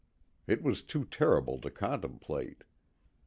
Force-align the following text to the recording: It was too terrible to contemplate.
It 0.47 0.63
was 0.63 0.81
too 0.81 1.05
terrible 1.05 1.59
to 1.61 1.69
contemplate. 1.69 2.63